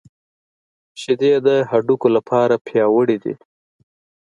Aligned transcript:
شیدې 1.01 1.33
د 1.47 1.49
هډوکو 1.71 2.07
لپاره 2.15 2.55
پياوړې 2.65 3.17
دي 3.23 3.33